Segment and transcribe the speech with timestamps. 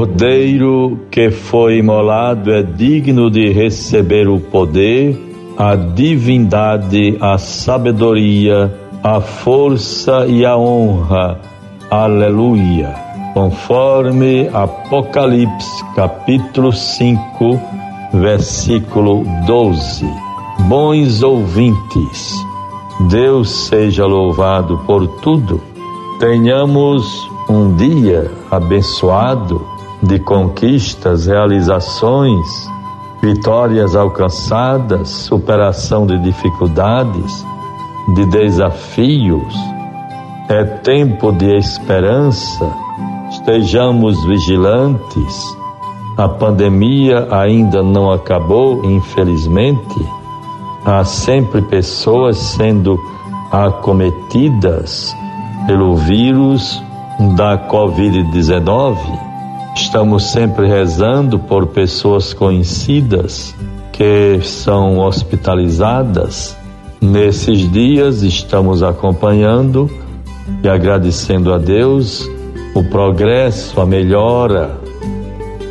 [0.00, 5.14] Cordeiro que foi imolado é digno de receber o poder,
[5.58, 8.74] a divindade, a sabedoria,
[9.04, 11.38] a força e a honra.
[11.90, 12.94] Aleluia.
[13.34, 17.60] Conforme Apocalipse capítulo 5,
[18.14, 20.06] versículo 12.
[20.60, 22.34] Bons ouvintes,
[23.10, 25.60] Deus seja louvado por tudo.
[26.18, 32.70] Tenhamos um dia abençoado de conquistas, realizações,
[33.22, 37.44] vitórias alcançadas, superação de dificuldades,
[38.14, 39.54] de desafios.
[40.48, 42.72] É tempo de esperança.
[43.30, 45.56] Estejamos vigilantes.
[46.16, 50.08] A pandemia ainda não acabou, infelizmente.
[50.84, 52.98] Há sempre pessoas sendo
[53.52, 55.14] acometidas
[55.66, 56.82] pelo vírus
[57.36, 58.96] da Covid-19,
[59.74, 63.54] estamos sempre rezando por pessoas conhecidas
[63.92, 66.56] que são hospitalizadas.
[67.00, 69.90] Nesses dias estamos acompanhando
[70.62, 72.28] e agradecendo a Deus
[72.74, 74.78] o progresso, a melhora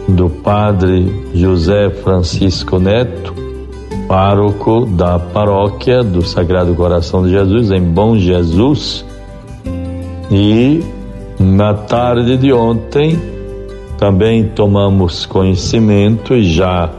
[0.08, 3.34] do Padre José Francisco Neto,
[4.08, 9.06] pároco da paróquia do Sagrado Coração de Jesus, em Bom Jesus,
[10.32, 10.84] e
[11.40, 13.20] na tarde de ontem,
[14.00, 16.90] também tomamos conhecimento e já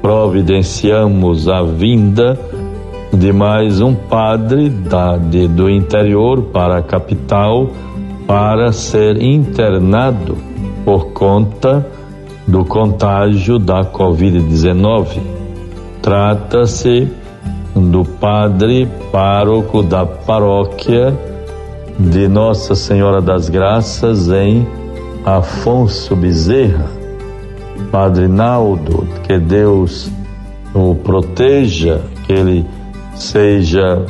[0.00, 2.40] providenciamos a vinda
[3.12, 7.68] de mais um padre da, de, do interior para a capital
[8.26, 10.38] para ser internado
[10.82, 11.86] por conta
[12.46, 15.20] do contágio da Covid-19.
[16.00, 17.06] Trata-se
[17.74, 21.14] do padre pároco da paróquia
[21.98, 24.66] de Nossa Senhora das Graças em
[25.26, 26.88] Afonso Bezerra.
[27.90, 30.08] Padre Naldo, que Deus
[30.72, 32.64] o proteja, que ele
[33.16, 34.06] seja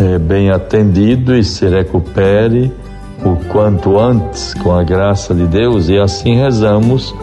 [0.00, 2.72] é, bem atendido e se recupere
[3.22, 7.14] o quanto antes com a graça de Deus e assim rezamos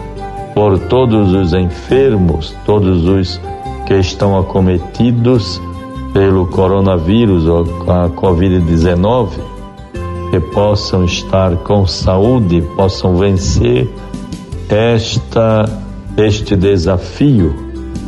[0.54, 3.40] por todos os enfermos, todos os
[3.86, 5.60] que estão acometidos
[6.12, 9.53] pelo coronavírus ou a Covid-19
[10.30, 13.88] que possam estar com saúde, possam vencer
[14.68, 15.64] esta
[16.16, 17.54] este desafio.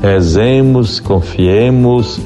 [0.03, 2.21] Rezemos, confiemos,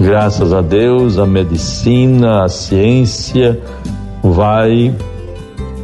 [0.00, 3.60] graças a Deus, a medicina, a ciência
[4.22, 4.94] vai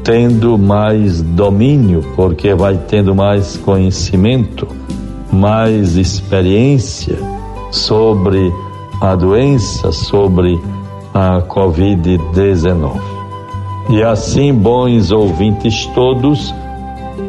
[0.02, 4.66] tendo mais domínio, porque vai tendo mais conhecimento,
[5.30, 7.18] mais experiência
[7.70, 8.52] sobre
[9.00, 10.58] a doença, sobre
[11.14, 13.09] a Covid-19.
[13.88, 16.54] E assim, bons ouvintes todos,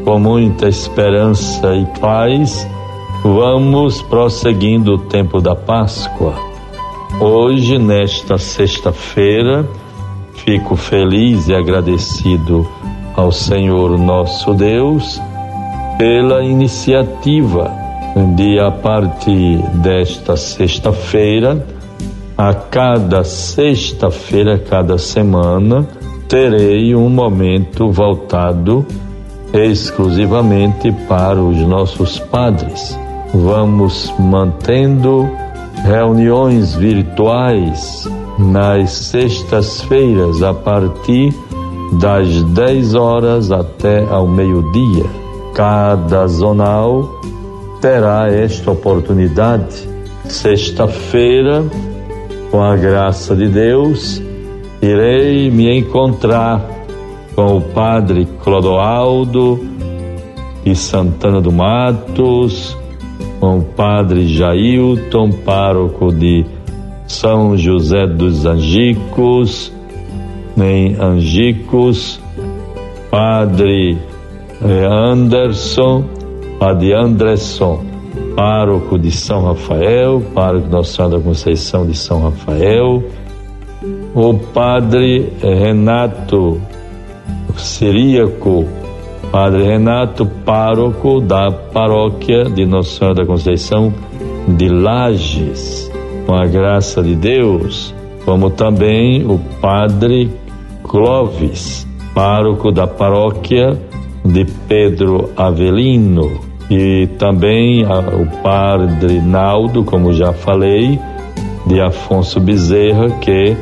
[0.03, 2.67] com muita esperança e paz,
[3.23, 6.35] vamos prosseguindo o tempo da Páscoa.
[7.19, 9.67] Hoje, nesta sexta-feira,
[10.33, 12.67] fico feliz e agradecido
[13.15, 15.21] ao Senhor nosso Deus
[15.97, 17.71] pela iniciativa
[18.35, 21.65] de, a partir desta sexta-feira,
[22.37, 25.87] a cada sexta-feira, cada semana,
[26.31, 28.85] terei um momento voltado
[29.53, 32.97] exclusivamente para os nossos padres.
[33.33, 35.29] Vamos mantendo
[35.83, 38.09] reuniões virtuais
[38.39, 41.33] nas sextas-feiras a partir
[41.99, 45.03] das 10 horas até ao meio-dia.
[45.53, 47.09] Cada zonal
[47.81, 49.85] terá esta oportunidade.
[50.29, 51.65] Sexta-feira,
[52.49, 54.30] com a graça de Deus,
[54.81, 56.61] irei me encontrar
[57.35, 59.59] com o padre Clodoaldo
[60.65, 62.77] e Santana do Matos,
[63.39, 66.45] com o padre Jailton, pároco de
[67.07, 69.71] São José dos Angicos,
[70.57, 72.19] em Angicos,
[73.09, 73.97] padre
[74.61, 76.05] Anderson,
[76.59, 77.83] padre Anderson,
[78.35, 83.03] pároco de São Rafael, pároco de Nossa Senhora da Conceição de São Rafael,
[84.13, 86.59] o padre Renato
[87.55, 88.65] Siríaco,
[89.31, 93.93] padre Renato, pároco da paróquia de Nossa Senhora da Conceição
[94.47, 95.91] de Lages,
[96.25, 97.93] com a graça de Deus,
[98.25, 100.31] como também o padre
[100.83, 103.79] Clovis, pároco da paróquia
[104.25, 110.99] de Pedro Avelino, e também o padre Naldo, como já falei,
[111.65, 113.55] de Afonso Bezerra, que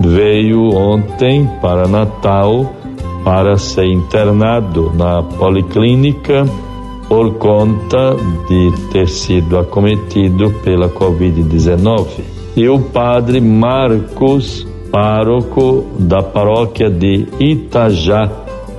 [0.00, 2.74] veio ontem para Natal
[3.22, 6.44] para ser internado na policlínica
[7.06, 8.16] por conta
[8.48, 12.06] de ter sido acometido pela Covid-19.
[12.56, 18.30] E o padre Marcos, pároco da paróquia de Itajá,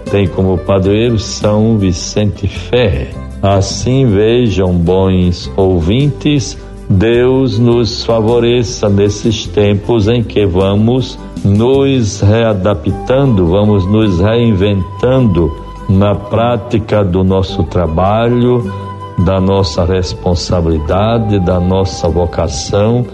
[0.09, 3.09] tem como padroeiro São Vicente Ferre.
[3.41, 6.57] Assim vejam, bons ouvintes,
[6.89, 15.51] Deus nos favoreça nesses tempos em que vamos nos readaptando, vamos nos reinventando
[15.89, 18.71] na prática do nosso trabalho,
[19.19, 23.05] da nossa responsabilidade, da nossa vocação,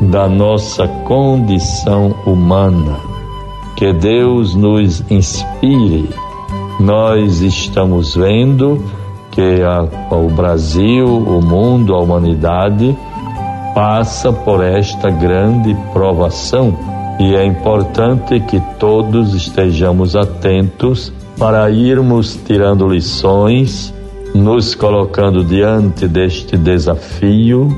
[0.00, 2.98] da nossa condição humana.
[3.76, 6.08] Que Deus nos inspire.
[6.78, 8.82] Nós estamos vendo
[9.30, 12.96] que a, o Brasil, o mundo, a humanidade
[13.74, 16.76] passa por esta grande provação
[17.18, 23.92] e é importante que todos estejamos atentos para irmos tirando lições,
[24.34, 27.68] nos colocando diante deste desafio,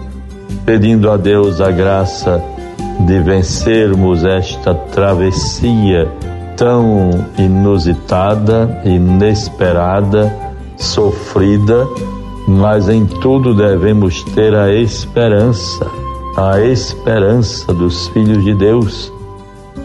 [0.64, 2.42] pedindo a Deus a graça
[3.00, 6.08] de vencermos esta travessia
[6.56, 10.32] tão inusitada, inesperada,
[10.76, 11.86] sofrida,
[12.46, 15.86] mas em tudo devemos ter a esperança,
[16.36, 19.12] a esperança dos filhos de Deus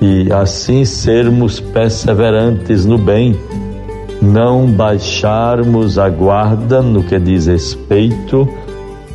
[0.02, 3.38] e assim sermos perseverantes no bem
[4.22, 8.48] não baixarmos a guarda no que diz respeito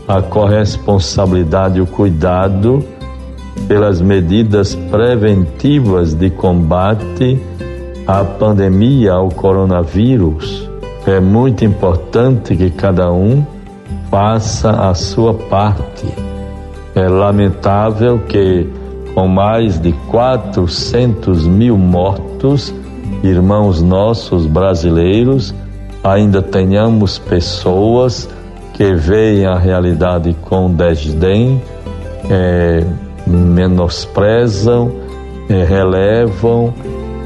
[0.06, 2.84] à corresponsabilidade e o cuidado
[3.66, 7.40] pelas medidas preventivas de combate
[8.06, 10.71] à pandemia, ao coronavírus.
[11.06, 13.44] É muito importante que cada um
[14.10, 16.06] faça a sua parte.
[16.94, 18.68] É lamentável que,
[19.14, 22.72] com mais de 400 mil mortos,
[23.22, 25.54] irmãos nossos brasileiros,
[26.04, 28.28] ainda tenhamos pessoas
[28.74, 31.60] que veem a realidade com desdém,
[32.30, 32.84] é,
[33.26, 34.92] menosprezam,
[35.48, 36.72] é, relevam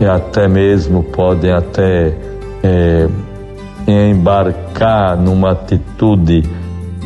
[0.00, 2.14] e até mesmo podem até
[2.62, 3.08] é,
[3.87, 6.43] embarcar numa atitude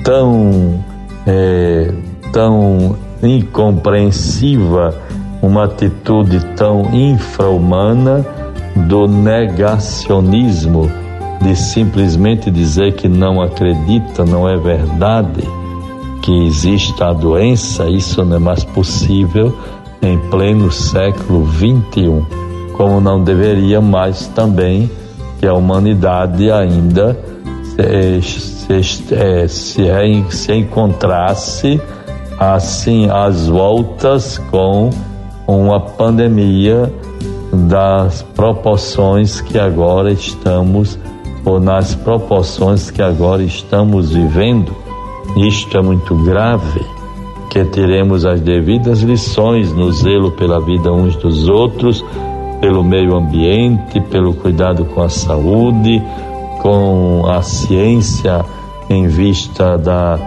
[0.02, 0.82] tão
[1.26, 1.92] é,
[2.32, 4.94] tão incompreensiva,
[5.42, 8.24] uma atitude tão infra-humana
[8.74, 10.90] do negacionismo,
[11.42, 15.42] de simplesmente dizer que não acredita, não é verdade
[16.22, 19.56] que exista a doença, isso não é mais possível
[20.02, 22.24] em pleno século 21,
[22.74, 24.90] como não deveria mais também
[25.40, 27.18] que a humanidade ainda
[28.20, 29.82] se, se, é, se,
[30.28, 31.80] se encontrasse
[32.38, 34.90] assim às voltas com
[35.46, 36.92] uma pandemia
[37.52, 40.98] das proporções que agora estamos,
[41.44, 44.76] ou nas proporções que agora estamos vivendo.
[45.36, 46.84] Isto é muito grave,
[47.48, 52.04] que teremos as devidas lições no zelo pela vida uns dos outros,
[52.60, 56.02] pelo meio ambiente, pelo cuidado com a saúde,
[56.60, 58.44] com a ciência
[58.88, 60.18] em vista da,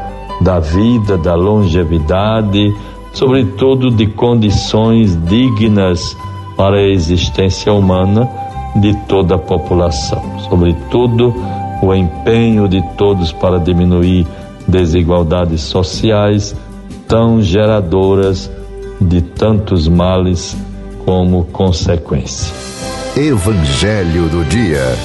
[0.41, 2.73] da vida, da longevidade,
[3.13, 6.17] sobretudo de condições dignas
[6.57, 8.27] para a existência humana
[8.75, 10.21] de toda a população.
[10.49, 11.33] Sobretudo,
[11.81, 14.25] o empenho de todos para diminuir
[14.67, 16.55] desigualdades sociais
[17.07, 18.49] tão geradoras
[18.99, 20.57] de tantos males
[21.05, 22.53] como consequência.
[23.15, 24.95] Evangelho do Dia.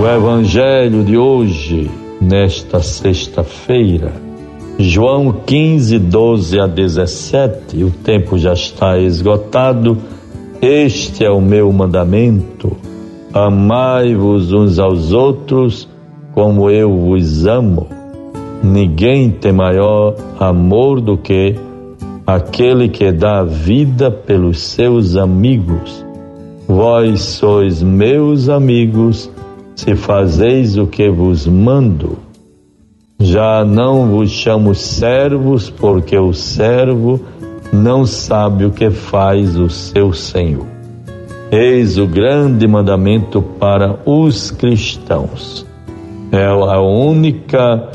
[0.00, 1.90] O Evangelho de hoje,
[2.20, 4.12] nesta sexta-feira,
[4.78, 9.98] João 15, 12 a 17, o tempo já está esgotado.
[10.62, 12.76] Este é o meu mandamento:
[13.32, 15.88] amai-vos uns aos outros
[16.32, 17.88] como eu vos amo.
[18.62, 21.56] Ninguém tem maior amor do que
[22.34, 26.04] aquele que dá vida pelos seus amigos.
[26.68, 29.30] Vós sois meus amigos
[29.74, 32.18] se fazeis o que vos mando.
[33.18, 37.20] Já não vos chamo servos, porque o servo
[37.72, 40.66] não sabe o que faz o seu senhor.
[41.50, 45.66] Eis o grande mandamento para os cristãos.
[46.30, 47.88] É a única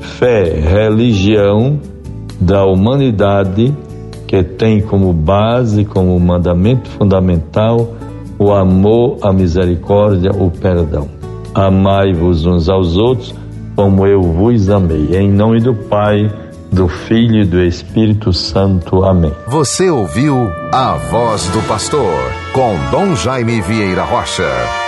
[0.00, 1.80] fé, religião
[2.40, 3.74] da humanidade
[4.26, 7.94] que tem como base, como mandamento fundamental,
[8.38, 11.08] o amor, a misericórdia, o perdão.
[11.54, 13.34] Amai-vos uns aos outros
[13.74, 15.16] como eu vos amei.
[15.16, 16.30] Em nome do Pai,
[16.70, 19.04] do Filho e do Espírito Santo.
[19.04, 19.32] Amém.
[19.48, 22.14] Você ouviu a voz do pastor
[22.52, 24.79] com Dom Jaime Vieira Rocha.